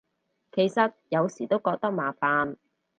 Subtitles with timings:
[0.51, 2.55] 其實有時都覺得麻煩